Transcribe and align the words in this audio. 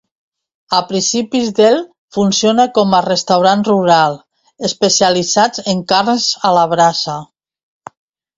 A 0.75 0.77
principis 0.91 1.51
del 1.59 1.75
funciona 2.17 2.65
com 2.77 2.95
a 2.95 3.01
restaurant 3.07 3.61
rural, 3.67 4.17
especialitzat 4.71 5.61
en 5.75 5.85
carns 5.93 6.27
a 6.51 6.57
la 6.59 6.65
brasa. 6.75 7.21